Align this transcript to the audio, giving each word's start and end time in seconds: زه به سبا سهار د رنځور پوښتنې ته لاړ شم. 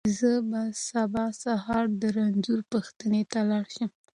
زه 0.17 0.31
به 0.49 0.61
سبا 0.87 1.25
سهار 1.43 1.85
د 2.01 2.03
رنځور 2.17 2.59
پوښتنې 2.71 3.21
ته 3.31 3.39
لاړ 3.49 3.65
شم. 3.75 3.89